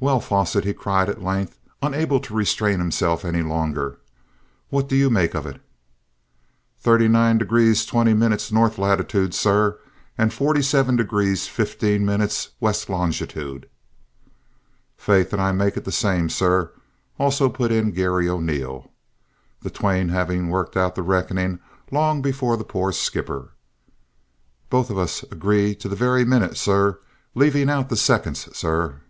[0.00, 3.98] "Well, Fosset," he cried at length, unable to restrain himself any longer.
[4.70, 5.60] "What do you make it?"
[6.84, 9.76] "39° 20 minutes north latitude sir,
[10.16, 13.68] and 47° 15 minutes west longitude."
[14.96, 16.70] "Faith, an' I make it the same, sir,"
[17.18, 18.92] also put in Garry O'Neil,
[19.62, 21.58] the twain having worked out the reckoning
[21.90, 23.48] long before the poor skipper.
[24.70, 27.00] "Both of us agree to the virry minnit, sure,
[27.34, 29.00] lavin' out the sicconds, sir!"